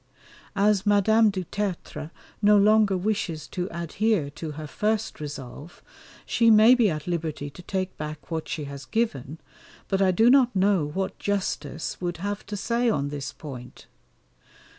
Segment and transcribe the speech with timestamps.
[0.55, 2.09] As Madame du Tertre
[2.41, 5.83] no longer wishes to adhere to her first resolve,
[6.25, 9.37] she may be at liberty to take back what she has given,
[9.87, 13.85] but I do not know what justice would have to say on this point.